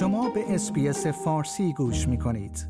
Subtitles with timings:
[0.00, 2.66] شما به اس بی اس فارسی گوش می کنید.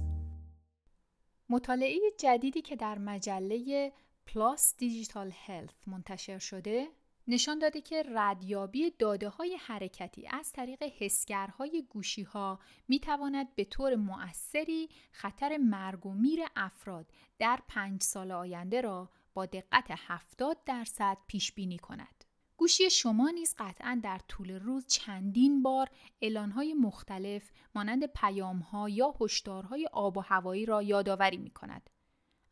[1.48, 3.92] مطالعه جدیدی که در مجله
[4.26, 6.88] PLOS Digital Health منتشر شده
[7.28, 13.64] نشان داده که ردیابی داده های حرکتی از طریق حسگرهای گوشی ها می تواند به
[13.64, 17.06] طور مؤثری خطر مرگ و میر افراد
[17.38, 22.19] در پنج سال آینده را با دقت 70 درصد پیش بینی کند.
[22.60, 29.88] گوشی شما نیز قطعا در طول روز چندین بار اعلانهای مختلف مانند پیامها یا هشدارهای
[29.92, 31.90] آب و هوایی را یادآوری می کند.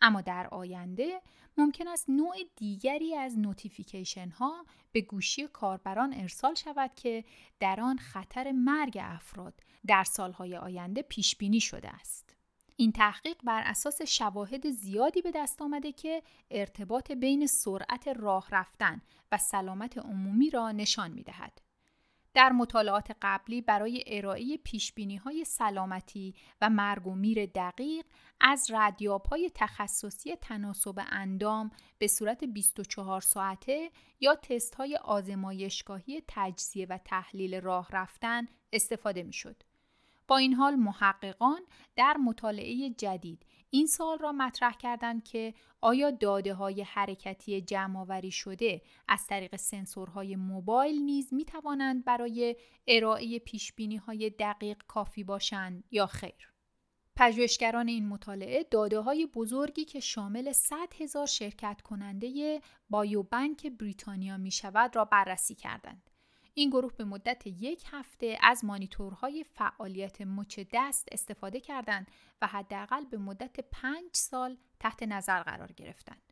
[0.01, 1.23] اما در آینده
[1.57, 7.25] ممکن است نوع دیگری از نوتیفیکیشن ها به گوشی کاربران ارسال شود که
[7.61, 9.55] در آن خطر مرگ افراد
[9.87, 12.28] در سالهای آینده پیش بینی شده است.
[12.81, 19.03] این تحقیق بر اساس شواهد زیادی به دست آمده که ارتباط بین سرعت راه رفتن
[19.33, 21.63] و سلامت عمومی را نشان می دهد.
[22.35, 28.05] در مطالعات قبلی برای ارائه پیشبینی های سلامتی و مرگ و میر دقیق
[28.41, 36.87] از ردیاب های تخصصی تناسب اندام به صورت 24 ساعته یا تست های آزمایشگاهی تجزیه
[36.91, 39.63] و تحلیل راه رفتن استفاده می شد.
[40.29, 41.61] با این حال محققان
[41.97, 48.83] در مطالعه جدید این سال را مطرح کردند که آیا داده های حرکتی جمع شده
[49.09, 52.57] از طریق سنسورهای موبایل نیز می توانند برای
[52.87, 53.73] ارائه پیش
[54.07, 56.53] های دقیق کافی باشند یا خیر؟
[57.17, 64.51] پژوهشگران این مطالعه داده های بزرگی که شامل 100 هزار شرکت کننده بایوبنک بریتانیا می
[64.51, 66.11] شود را بررسی کردند.
[66.59, 72.07] این گروه به مدت یک هفته از مانیتورهای فعالیت مچ دست استفاده کردند
[72.43, 76.28] و حداقل به مدت پنج سال تحت نظر قرار گرفتند.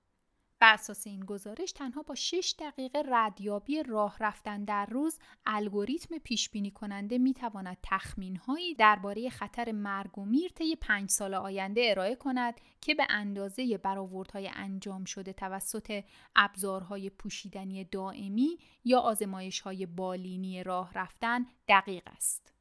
[0.60, 6.50] بر اساس این گزارش تنها با 6 دقیقه ردیابی راه رفتن در روز الگوریتم پیش
[6.50, 11.86] بینی کننده می تواند تخمین هایی درباره خطر مرگ و میر طی 5 سال آینده
[11.90, 16.04] ارائه کند که به اندازه برآوردهای انجام شده توسط
[16.36, 22.52] ابزارهای پوشیدنی دائمی یا آزمایش های بالینی راه رفتن دقیق است.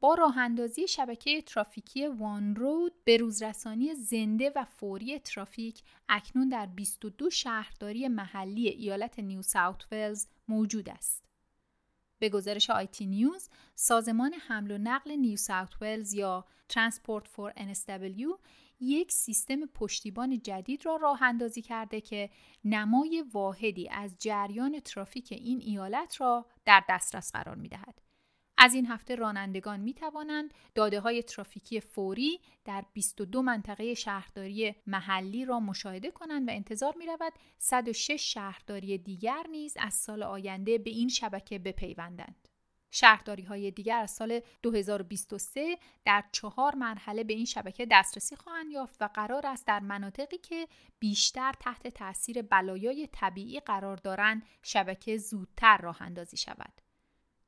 [0.00, 7.30] با راه اندازی شبکه ترافیکی OneRoad به روزرسانی زنده و فوری ترافیک اکنون در 22
[7.30, 11.24] شهرداری محلی ایالت نیو ساوت ولز موجود است.
[12.18, 18.38] به گزارش iTnews، سازمان حمل و نقل نیو ساوت ولز یا Transport for NSW
[18.80, 22.30] یک سیستم پشتیبان جدید را راه اندازی کرده که
[22.64, 28.09] نمای واحدی از جریان ترافیک این ایالت را در دسترس قرار می دهد.
[28.62, 35.44] از این هفته رانندگان می توانند داده های ترافیکی فوری در 22 منطقه شهرداری محلی
[35.44, 40.90] را مشاهده کنند و انتظار می رود 106 شهرداری دیگر نیز از سال آینده به
[40.90, 42.48] این شبکه بپیوندند.
[42.90, 49.02] شهرداری های دیگر از سال 2023 در چهار مرحله به این شبکه دسترسی خواهند یافت
[49.02, 55.76] و قرار است در مناطقی که بیشتر تحت تاثیر بلایای طبیعی قرار دارند شبکه زودتر
[55.76, 56.89] راه اندازی شود.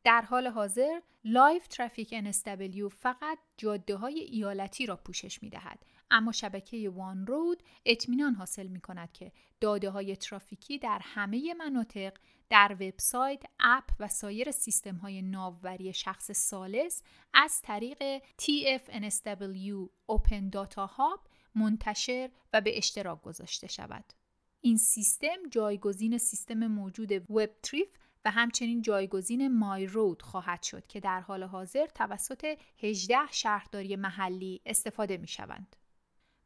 [0.04, 5.84] در حال حاضر Live Traffic NSW فقط جاده های ایالتی را پوشش می دهد.
[6.10, 12.12] اما شبکه OneRoad اطمینان حاصل می کند که داده های ترافیکی در همه مناطق
[12.50, 17.02] در وبسایت، اپ و سایر سیستم های ناوبری شخص ثالث
[17.34, 24.04] از طریق TFNSW Open Data Hub منتشر و به اشتراک گذاشته شود.
[24.60, 27.88] این سیستم جایگزین سیستم موجود وب تریف
[28.24, 34.60] و همچنین جایگزین مای رود خواهد شد که در حال حاضر توسط 18 شهرداری محلی
[34.66, 35.76] استفاده می شوند.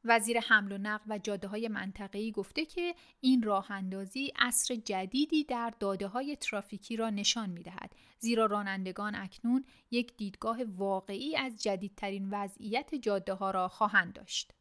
[0.07, 5.45] وزیر حمل و نقل و جاده های منطقه‌ای گفته که این راه اندازی اصر جدیدی
[5.45, 11.63] در داده های ترافیکی را نشان می دهد زیرا رانندگان اکنون یک دیدگاه واقعی از
[11.63, 14.53] جدیدترین وضعیت جاده ها را خواهند داشت.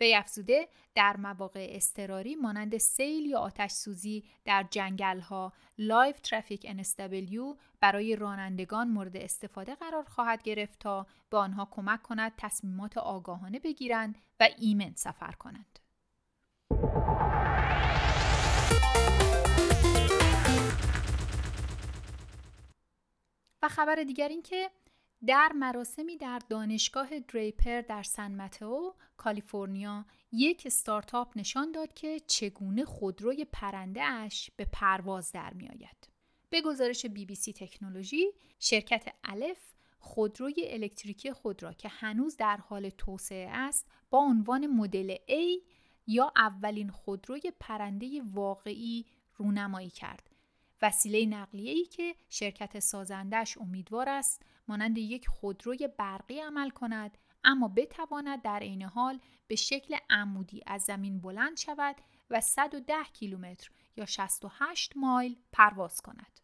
[0.00, 6.66] به افزوده در مواقع استراری مانند سیل یا آتش سوزی در جنگل ها Live Traffic
[6.66, 13.58] NSW برای رانندگان مورد استفاده قرار خواهد گرفت تا به آنها کمک کند تصمیمات آگاهانه
[13.58, 15.78] بگیرند و ایمن سفر کنند.
[23.62, 24.70] و خبر دیگر این که
[25.26, 32.84] در مراسمی در دانشگاه دریپر در سن متئو، کالیفرنیا، یک استارتاپ نشان داد که چگونه
[32.84, 36.08] خودروی پرنده اش به پرواز در می آید.
[36.50, 38.26] به گزارش بی بی سی تکنولوژی،
[38.58, 39.58] شرکت الف
[39.98, 45.62] خودروی الکتریکی خود را که هنوز در حال توسعه است با عنوان مدل A
[46.06, 49.06] یا اولین خودروی پرنده واقعی
[49.36, 50.29] رونمایی کرد.
[50.82, 58.42] وسیله نقلیه‌ای که شرکت سازندش امیدوار است مانند یک خودروی برقی عمل کند اما بتواند
[58.42, 61.96] در عین حال به شکل عمودی از زمین بلند شود
[62.30, 66.40] و 110 کیلومتر یا 68 مایل پرواز کند.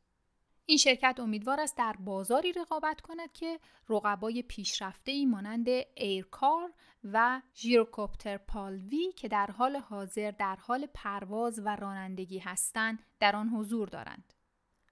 [0.69, 6.73] این شرکت امیدوار است در بازاری رقابت کند که رقبای پیشرفته ای مانند ایرکار
[7.05, 13.49] و ژیروکوپتر پالوی که در حال حاضر در حال پرواز و رانندگی هستند در آن
[13.49, 14.33] حضور دارند.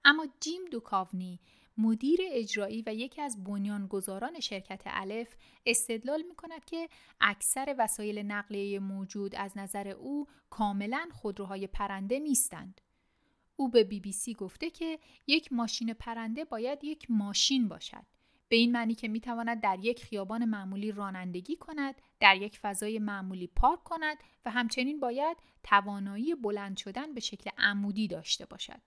[0.05, 1.39] اما جیم دوکاونی
[1.77, 5.35] مدیر اجرایی و یکی از بنیانگذاران شرکت الف
[5.65, 6.89] استدلال می کند که
[7.21, 12.81] اکثر وسایل نقلیه موجود از نظر او کاملا خودروهای پرنده نیستند.
[13.55, 18.05] او به بی بی سی گفته که یک ماشین پرنده باید یک ماشین باشد.
[18.49, 22.99] به این معنی که می تواند در یک خیابان معمولی رانندگی کند، در یک فضای
[22.99, 28.81] معمولی پارک کند و همچنین باید توانایی بلند شدن به شکل عمودی داشته باشد.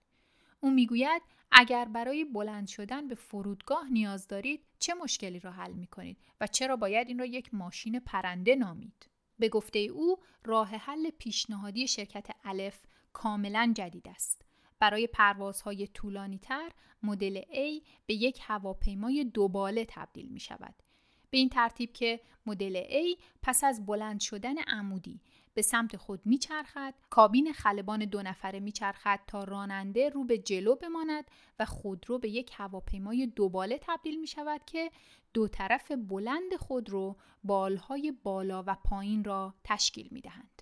[0.59, 1.21] او می‌گوید
[1.51, 6.47] اگر برای بلند شدن به فرودگاه نیاز دارید چه مشکلی را حل می کنید و
[6.47, 12.27] چرا باید این را یک ماشین پرنده نامید؟ به گفته او راه حل پیشنهادی شرکت
[12.43, 14.48] الف کاملا جدید است.
[14.79, 16.71] برای پروازهای طولانی تر
[17.03, 20.75] مدل A به یک هواپیمای دوباله تبدیل می شود.
[21.31, 25.21] به این ترتیب که مدل A پس از بلند شدن عمودی
[25.53, 31.25] به سمت خود میچرخد کابین خلبان دو نفره میچرخد تا راننده رو به جلو بماند
[31.59, 34.91] و خودرو به یک هواپیمای دوباله تبدیل می شود که
[35.33, 40.61] دو طرف بلند خودرو بالهای بالا و پایین را تشکیل می دهند.